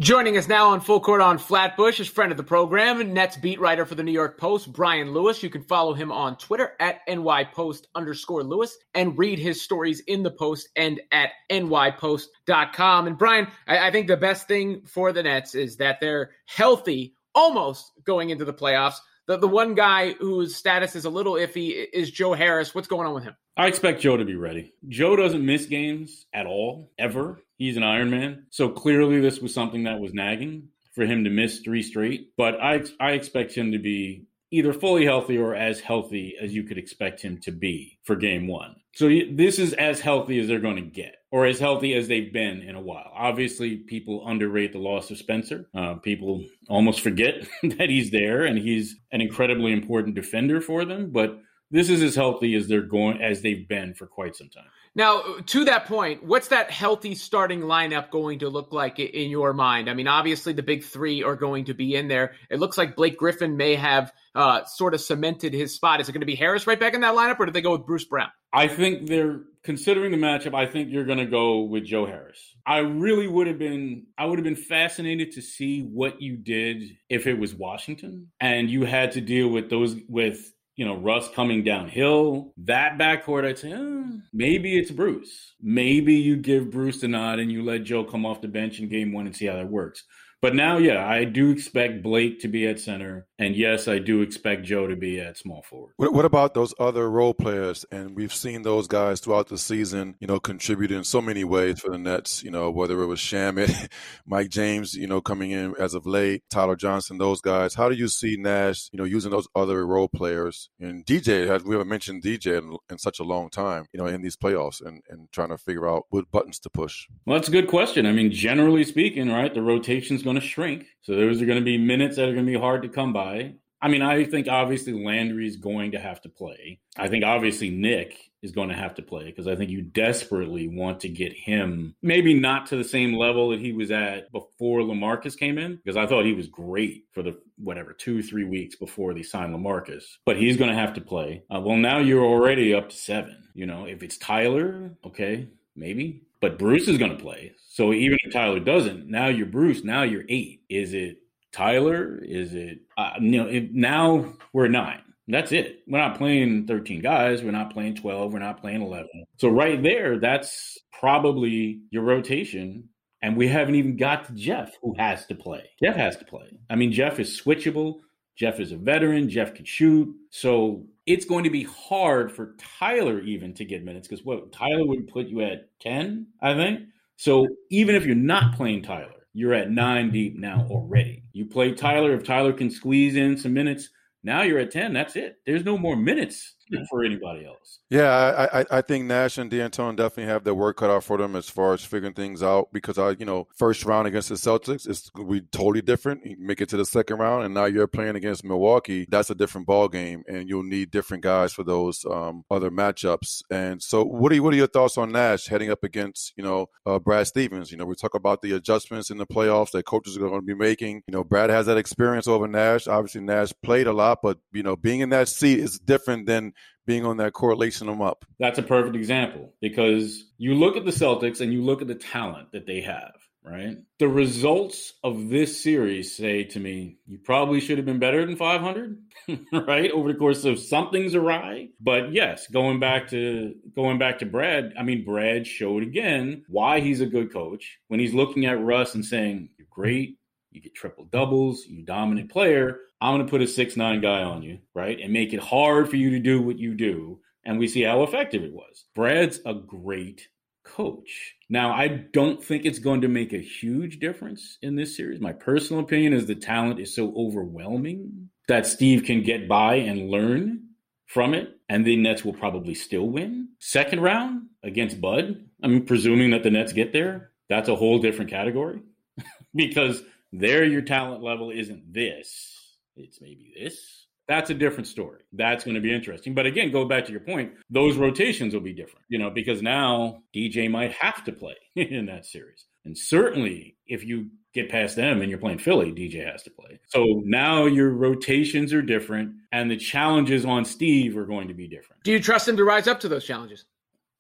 [0.01, 3.37] Joining us now on Full Court on Flatbush is friend of the program, and Nets
[3.37, 5.41] beat writer for the New York Post, Brian Lewis.
[5.41, 10.25] You can follow him on Twitter at nypost underscore Lewis and read his stories in
[10.25, 13.07] the Post and at nypost.com.
[13.07, 17.15] And Brian, I, I think the best thing for the Nets is that they're healthy
[17.33, 18.97] almost going into the playoffs.
[19.27, 22.75] The, the one guy whose status is a little iffy is Joe Harris.
[22.75, 23.35] What's going on with him?
[23.57, 24.75] I expect Joe to be ready.
[24.89, 27.41] Joe doesn't miss games at all, ever.
[27.57, 28.47] He's an Iron Man.
[28.51, 32.31] So clearly, this was something that was nagging for him to miss three straight.
[32.37, 36.63] But I, I expect him to be either fully healthy or as healthy as you
[36.63, 38.77] could expect him to be for game one.
[38.95, 42.33] So this is as healthy as they're going to get, or as healthy as they've
[42.33, 43.11] been in a while.
[43.13, 45.69] Obviously, people underrate the loss of Spencer.
[45.75, 51.11] Uh, people almost forget that he's there and he's an incredibly important defender for them.
[51.11, 51.41] But
[51.75, 54.67] this is as healthy as they're going as they've been for quite some time.
[54.95, 59.53] Now, to that point, what's that healthy starting lineup going to look like in your
[59.53, 59.91] mind?
[59.91, 62.35] I mean, obviously the big three are going to be in there.
[62.49, 66.01] It looks like Blake Griffin may have uh, sort of cemented his spot.
[66.01, 67.73] Is it going to be Harris right back in that lineup, or do they go
[67.73, 68.29] with Bruce Brown?
[68.53, 70.55] I think they're considering the matchup.
[70.55, 72.39] I think you're going to go with Joe Harris.
[72.65, 74.07] I really would have been.
[74.17, 78.71] I would have been fascinated to see what you did if it was Washington and
[78.71, 83.59] you had to deal with those with you know, Russ coming downhill, that backcourt, I'd
[83.59, 85.55] say, oh, maybe it's Bruce.
[85.61, 88.89] Maybe you give Bruce the nod and you let Joe come off the bench in
[88.89, 90.05] game one and see how that works.
[90.45, 94.21] But now, yeah, I do expect Blake to be at center, and yes, I do
[94.21, 95.95] expect Joe to be at small forward.
[95.97, 97.87] What, what, about those other role players?
[97.91, 101.81] And we've seen those guys throughout the season, you know, contribute in so many ways
[101.81, 102.43] for the Nets.
[102.43, 103.91] You know, whether it was Shamet,
[104.27, 107.73] Mike James, you know, coming in as of late, Tyler Johnson, those guys.
[107.73, 110.69] How do you see Nash, you know, using those other role players?
[110.79, 114.07] And DJ, as we haven't mentioned DJ in, in such a long time, you know,
[114.07, 117.07] in these playoffs, and and trying to figure out what buttons to push.
[117.25, 118.05] Well, that's a good question.
[118.05, 120.87] I mean, generally speaking, right, the rotation's going going to shrink.
[121.03, 123.13] So those are going to be minutes that are going to be hard to come
[123.13, 123.55] by.
[123.81, 126.81] I mean, I think obviously Landry is going to have to play.
[126.97, 130.69] I think obviously Nick is going to have to play because I think you desperately
[130.69, 134.81] want to get him maybe not to the same level that he was at before
[134.81, 138.75] Lamarcus came in because I thought he was great for the whatever two three weeks
[138.75, 141.43] before they signed Lamarcus, but he's going to have to play.
[141.55, 143.49] Uh, well, now you're already up to seven.
[143.53, 147.55] You know, if it's Tyler, okay, maybe but Bruce is going to play.
[147.71, 149.83] So even if Tyler doesn't, now you're Bruce.
[149.83, 150.61] Now you're eight.
[150.69, 152.19] Is it Tyler?
[152.23, 153.49] Is it uh, you know?
[153.49, 155.01] If, now we're nine.
[155.27, 155.79] That's it.
[155.89, 157.43] We're not playing 13 guys.
[157.43, 158.31] We're not playing 12.
[158.31, 159.09] We're not playing 11.
[159.39, 162.91] So right there, that's probably your rotation.
[163.23, 165.71] And we haven't even got to Jeff, who has to play.
[165.83, 166.59] Jeff has to play.
[166.69, 168.01] I mean, Jeff is switchable.
[168.37, 169.31] Jeff is a veteran.
[169.31, 170.15] Jeff can shoot.
[170.29, 174.87] So it's going to be hard for Tyler even to get minutes because what Tyler
[174.87, 176.81] would put you at 10, I think.
[177.17, 181.25] So even if you're not playing Tyler, you're at nine deep now already.
[181.33, 182.15] You play Tyler.
[182.15, 183.91] If Tyler can squeeze in some minutes,
[184.23, 184.93] now you're at 10.
[184.93, 185.37] That's it.
[185.45, 186.55] There's no more minutes
[186.89, 187.81] for anybody else.
[187.91, 191.37] Yeah, I, I think Nash and D'Antoni definitely have their work cut out for them
[191.37, 194.89] as far as figuring things out because I, you know, first round against the Celtics
[194.89, 196.25] is be totally different.
[196.25, 199.07] You make it to the second round, and now you're playing against Milwaukee.
[199.09, 203.43] That's a different ball game, and you'll need different guys for those um, other matchups.
[203.51, 206.45] And so, what are you, what are your thoughts on Nash heading up against, you
[206.45, 207.71] know, uh, Brad Stevens?
[207.71, 210.47] You know, we talk about the adjustments in the playoffs that coaches are going to
[210.47, 211.03] be making.
[211.07, 212.87] You know, Brad has that experience over Nash.
[212.87, 216.53] Obviously, Nash played a lot, but you know, being in that seat is different than
[216.87, 218.25] being on that correlation them up.
[218.39, 221.95] That's a perfect example because you look at the Celtics and you look at the
[221.95, 223.77] talent that they have, right?
[223.99, 228.37] The results of this series say to me, you probably should have been better than
[228.37, 228.99] 500,
[229.53, 229.91] right?
[229.91, 231.69] Over the course of something's awry.
[231.81, 236.81] But yes, going back to going back to Brad, I mean Brad showed again why
[236.81, 240.19] he's a good coach when he's looking at Russ and saying, "You're great,
[240.55, 242.79] you get triple doubles, you dominant player.
[243.05, 244.99] I'm going to put a six nine guy on you, right?
[244.99, 247.21] And make it hard for you to do what you do.
[247.45, 248.87] And we see how effective it was.
[248.95, 250.29] Brad's a great
[250.65, 251.35] coach.
[251.51, 255.21] Now, I don't think it's going to make a huge difference in this series.
[255.21, 260.09] My personal opinion is the talent is so overwhelming that Steve can get by and
[260.09, 260.63] learn
[261.05, 263.51] from it, and the Nets will probably still win.
[263.59, 267.33] Second round against Bud, I'm presuming that the Nets get there.
[267.51, 268.81] That's a whole different category
[269.55, 272.64] because there your talent level isn't this
[272.97, 274.07] it's maybe this.
[274.27, 275.21] That's a different story.
[275.33, 276.35] That's going to be interesting.
[276.35, 279.61] But again, go back to your point, those rotations will be different, you know, because
[279.61, 282.65] now DJ might have to play in that series.
[282.85, 286.79] And certainly if you get past them and you're playing Philly, DJ has to play.
[286.89, 291.69] So now your rotations are different and the challenges on Steve are going to be
[291.69, 292.03] different.
[292.05, 293.65] Do you trust him to rise up to those challenges?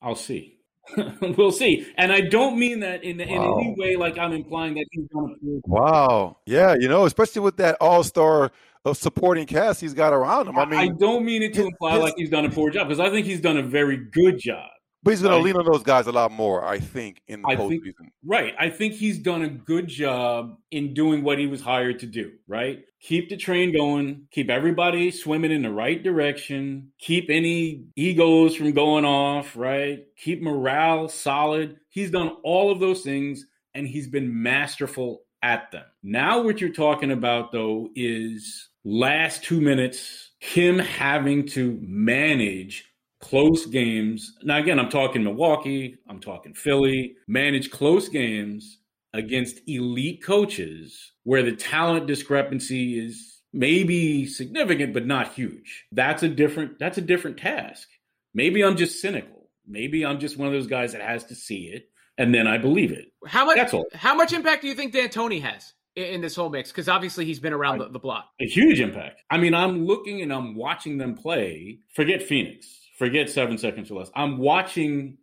[0.02, 0.58] I'll see.
[1.36, 1.86] we'll see.
[1.96, 5.34] And I don't mean that in, in any way like I'm implying that he's going
[5.40, 5.62] to.
[5.66, 6.36] Wow.
[6.46, 8.50] Yeah, you know, especially with that all-star
[8.84, 10.58] of supporting cast he's got around him.
[10.58, 12.88] I mean, I, don't mean it to imply his- like he's done a poor job
[12.88, 14.68] because I think he's done a very good job.
[15.04, 17.48] But he's going to lean on those guys a lot more, I think, in the
[17.48, 18.08] I think- postseason.
[18.24, 18.54] Right.
[18.58, 22.32] I think he's done a good job in doing what he was hired to do,
[22.48, 22.82] right?
[23.00, 28.72] Keep the train going, keep everybody swimming in the right direction, keep any egos from
[28.72, 30.04] going off, right?
[30.16, 31.76] Keep morale solid.
[31.90, 35.84] He's done all of those things and he's been masterful at them.
[36.02, 42.86] Now, what you're talking about, though, is last two minutes, him having to manage
[43.24, 44.36] close games.
[44.42, 48.80] Now, again, I'm talking Milwaukee, I'm talking Philly, manage close games
[49.14, 55.86] against elite coaches where the talent discrepancy is maybe significant but not huge.
[55.90, 57.88] That's a different that's a different task.
[58.34, 59.48] Maybe I'm just cynical.
[59.66, 62.58] Maybe I'm just one of those guys that has to see it and then I
[62.58, 63.06] believe it.
[63.26, 63.56] How much?
[63.56, 63.86] That's all.
[63.94, 66.70] How much impact do you think D'Antoni has in, this whole mix?
[66.70, 68.28] Because obviously he's been around the, the block.
[68.38, 69.22] A huge impact.
[69.30, 71.78] I mean, I'm looking and I'm watching them play.
[71.94, 72.83] Forget Phoenix.
[73.04, 74.10] Forget seven seconds or less.
[74.16, 75.18] I'm watching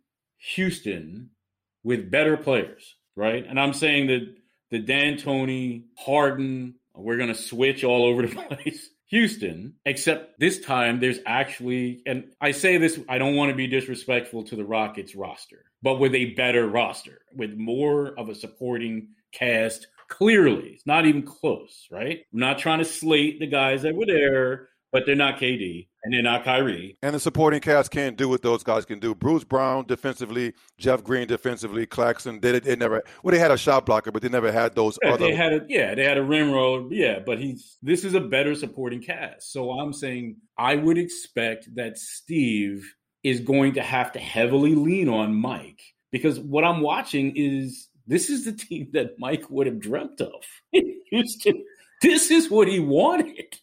[0.54, 1.30] Houston
[1.82, 3.44] with better players, right?
[3.44, 4.36] And I'm saying that
[4.70, 8.88] the D'Antoni, Harden, we're going to switch all over the place.
[9.06, 13.66] Houston, except this time there's actually, and I say this, I don't want to be
[13.66, 19.08] disrespectful to the Rockets roster, but with a better roster, with more of a supporting
[19.32, 19.88] cast.
[20.06, 22.20] Clearly, it's not even close, right?
[22.32, 26.12] I'm not trying to slate the guys that were there, but they're not KD and
[26.12, 26.96] they're not Kyrie.
[27.02, 29.14] And the supporting cast can't do what those guys can do.
[29.14, 32.40] Bruce Brown defensively, Jeff Green defensively, Claxton.
[32.40, 35.12] They, they never well they had a shot blocker, but they never had those Yeah,
[35.14, 35.26] other.
[35.26, 36.86] they had a yeah, they had a rim roller.
[36.92, 39.52] Yeah, but he's this is a better supporting cast.
[39.52, 45.08] So I'm saying I would expect that Steve is going to have to heavily lean
[45.08, 49.78] on Mike because what I'm watching is this is the team that Mike would have
[49.78, 50.32] dreamt of
[51.10, 51.64] Houston.
[52.02, 53.58] This is what he wanted.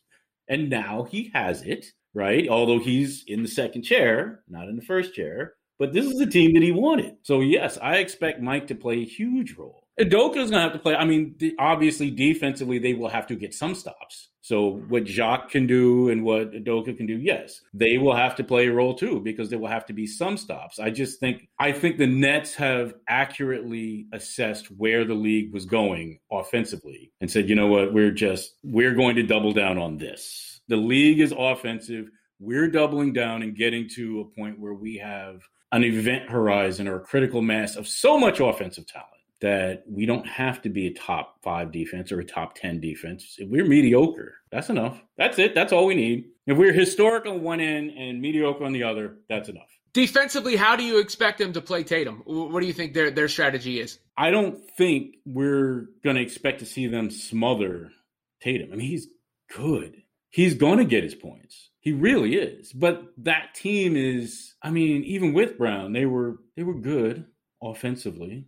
[0.48, 2.48] And now he has it, right?
[2.48, 5.54] Although he's in the second chair, not in the first chair.
[5.80, 7.16] But this is the team that he wanted.
[7.24, 9.88] So, yes, I expect Mike to play a huge role.
[10.00, 10.96] Udoka is going to have to play.
[10.96, 14.30] I mean, obviously, defensively, they will have to get some stops.
[14.42, 18.44] So, what Jacques can do and what Udoka can do, yes, they will have to
[18.44, 20.80] play a role too because there will have to be some stops.
[20.80, 26.20] I just think, I think the Nets have accurately assessed where the league was going
[26.32, 30.49] offensively and said, you know what, we're just, we're going to double down on this.
[30.70, 32.10] The league is offensive.
[32.40, 36.96] We're doubling down and getting to a point where we have an event horizon or
[36.98, 39.10] a critical mass of so much offensive talent
[39.42, 43.36] that we don't have to be a top five defense or a top 10 defense.
[43.40, 45.02] If we're mediocre, that's enough.
[45.18, 45.56] That's it.
[45.56, 46.26] That's all we need.
[46.46, 49.70] If we're historic on one end and mediocre on the other, that's enough.
[49.94, 52.22] Defensively, how do you expect them to play Tatum?
[52.26, 54.00] What do you think their their strategy is?
[54.16, 57.92] I don't think we're going to expect to see them smother
[58.40, 58.70] Tatum.
[58.72, 59.08] I mean, he's
[59.56, 59.99] good.
[60.30, 61.70] He's going to get his points.
[61.80, 62.72] He really is.
[62.74, 67.26] But that team is, I mean, even with Brown, they were they were good
[67.62, 68.46] offensively.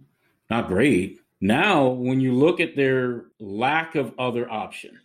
[0.49, 1.19] Not great.
[1.39, 4.99] Now, when you look at their lack of other options,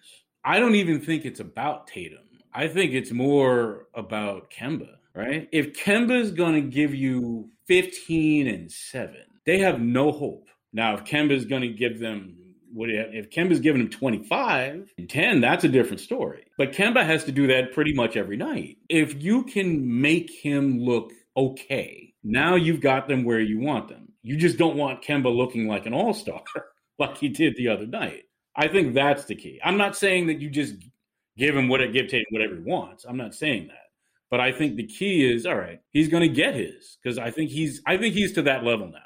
[0.44, 2.18] I don't even think it's about Tatum.
[2.52, 5.48] I think it's more about Kemba, right?
[5.52, 10.48] If Kemba is going to give you 15 and 7, they have no hope.
[10.72, 12.36] Now, if Kemba is going to give them
[12.76, 16.44] what if Kemba's giving him 25 and 10, that's a different story.
[16.58, 18.76] But Kemba has to do that pretty much every night.
[18.90, 24.12] If you can make him look okay, now you've got them where you want them.
[24.22, 26.42] You just don't want Kemba looking like an all-star
[26.98, 28.24] like he did the other night.
[28.54, 29.58] I think that's the key.
[29.64, 30.74] I'm not saying that you just
[31.38, 33.06] give him what give Tatum whatever he wants.
[33.06, 33.86] I'm not saying that.
[34.30, 37.30] But I think the key is all right, he's going to get his because I
[37.30, 38.98] think he's I think he's to that level now.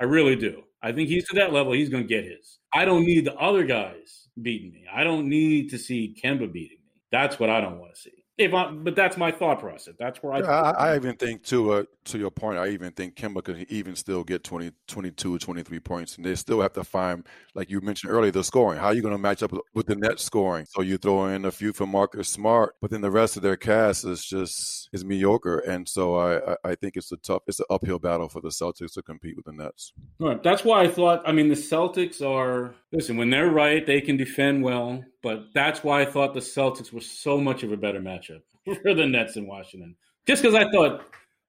[0.00, 0.64] I really do.
[0.82, 1.72] I think he's to that level.
[1.72, 2.58] He's going to get his.
[2.74, 4.86] I don't need the other guys beating me.
[4.92, 7.00] I don't need to see Kemba beating me.
[7.10, 8.21] That's what I don't want to see.
[8.42, 9.94] If I, but that's my thought process.
[9.98, 10.40] That's where I.
[10.40, 13.94] I, I even think to uh, to your point, I even think Kemba could even
[13.96, 18.12] still get 20, 22, 23 points, and they still have to find, like you mentioned
[18.12, 18.78] earlier, the scoring.
[18.80, 20.66] How are you going to match up with, the net scoring?
[20.68, 23.56] So you throw in a few for Marcus Smart, but then the rest of their
[23.56, 27.60] cast is just is mediocre, and so I I- I think it's a tough, it's
[27.60, 29.92] an uphill battle for the Celtics to compete with the Nets.
[30.18, 30.42] Right.
[30.42, 31.22] That's why I thought.
[31.26, 35.04] I mean, the Celtics are listen when they're right, they can defend well.
[35.22, 38.42] But that's why I thought the Celtics were so much of a better matchup
[38.82, 39.96] for the Nets in Washington.
[40.26, 41.04] Just because I thought,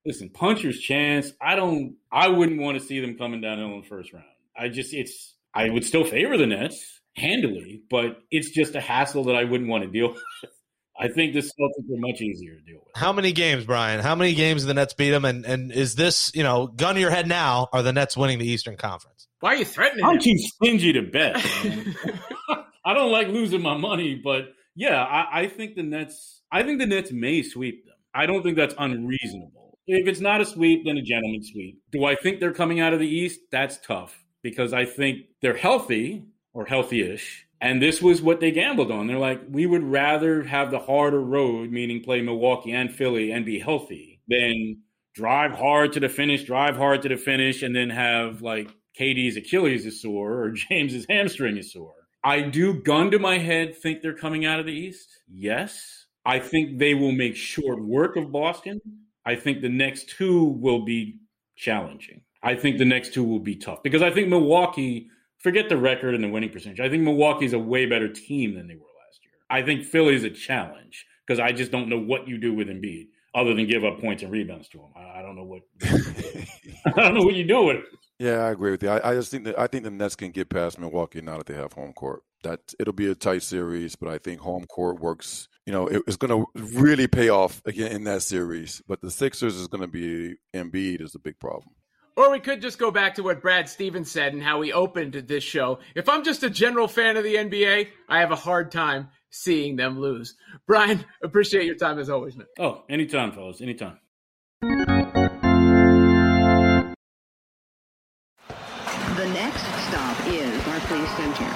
[0.05, 1.31] listen, puncher's chance.
[1.41, 1.95] I don't.
[2.11, 4.25] I wouldn't want to see them coming down in the first round.
[4.57, 5.35] I just, it's.
[5.55, 9.69] I would still favor the Nets handily, but it's just a hassle that I wouldn't
[9.69, 10.51] want to deal with.
[10.99, 12.91] I think the Celtics are much easier to deal with.
[12.95, 13.99] How many games, Brian?
[13.99, 15.25] How many games the Nets beat them?
[15.25, 17.67] And and is this, you know, gun to your head now?
[17.73, 19.27] Are the Nets winning the Eastern Conference?
[19.39, 20.05] Why are you threatening?
[20.05, 20.21] I'm him?
[20.21, 21.43] too stingy to bet.
[22.85, 26.41] I don't like losing my money, but yeah, I, I think the Nets.
[26.51, 27.95] I think the Nets may sweep them.
[28.13, 29.77] I don't think that's unreasonable.
[29.87, 31.81] If it's not a sweep, then a gentleman's sweep.
[31.91, 33.41] Do I think they're coming out of the East?
[33.51, 38.91] That's tough because I think they're healthy or healthy-ish, and this was what they gambled
[38.91, 39.07] on.
[39.07, 43.45] They're like, we would rather have the harder road, meaning play Milwaukee and Philly and
[43.45, 44.83] be healthy, than
[45.13, 49.37] drive hard to the finish, drive hard to the finish, and then have like KD's
[49.37, 51.93] Achilles is sore or James's hamstring is sore.
[52.23, 55.19] I do, gun to my head, think they're coming out of the East.
[55.27, 56.05] Yes.
[56.25, 58.79] I think they will make short work of Boston.
[59.25, 61.19] I think the next two will be
[61.55, 62.21] challenging.
[62.41, 65.09] I think the next two will be tough because I think Milwaukee,
[65.39, 66.79] forget the record and the winning percentage.
[66.79, 69.33] I think Milwaukee's a way better team than they were last year.
[69.49, 73.07] I think Philly's a challenge because I just don't know what you do with Embiid
[73.35, 74.89] other than give up points and rebounds to him.
[74.95, 77.85] I, I don't know what I don't know what you do with it.
[78.23, 78.87] Yeah, I agree with you.
[78.87, 81.45] I, I just think that I think the Nets can get past Milwaukee now that
[81.45, 82.21] they have home court.
[82.43, 85.49] That it'll be a tight series, but I think home court works.
[85.65, 88.81] You know, it, it's going to really pay off again in that series.
[88.87, 91.75] But the Sixers is going to be Embiid is a big problem.
[92.15, 95.13] Or we could just go back to what Brad Stevens said and how he opened
[95.13, 95.79] this show.
[95.93, 99.75] If I'm just a general fan of the NBA, I have a hard time seeing
[99.75, 100.37] them lose.
[100.65, 102.47] Brian, appreciate your time as always, man.
[102.57, 103.97] Oh, anytime, fellas, anytime.
[110.83, 111.49] Barclays Center.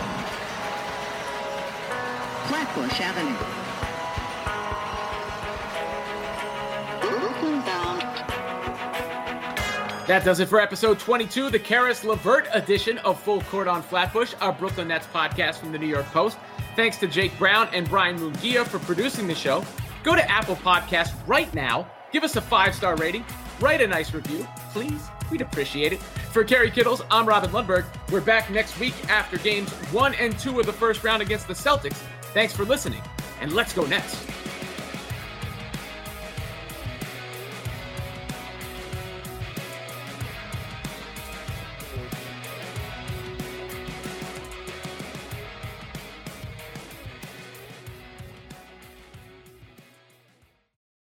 [2.48, 3.36] Flatbush Avenue.
[7.02, 7.60] Brooklyn.
[10.08, 14.34] That does it for episode 22, the Caris LeVert edition of Full Court on Flatbush,
[14.40, 16.38] our Brooklyn Nets podcast from the New York Post.
[16.78, 19.66] Thanks to Jake Brown and Brian Mungia for producing the show.
[20.04, 23.26] Go to Apple Podcasts right now, give us a five star rating,
[23.60, 25.10] write a nice review, please.
[25.30, 26.00] We'd appreciate it.
[26.32, 27.86] For Kerry Kittles, I'm Robin Lundberg.
[28.12, 31.54] We're back next week after games one and two of the first round against the
[31.54, 31.98] Celtics.
[32.34, 33.02] Thanks for listening,
[33.42, 34.26] and let's go Nets.